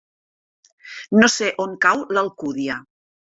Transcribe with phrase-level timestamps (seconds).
[1.19, 2.79] No sé on cau l'Alcúdia.